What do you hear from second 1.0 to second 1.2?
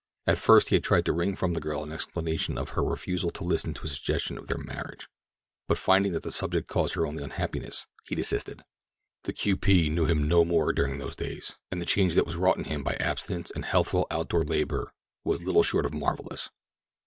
to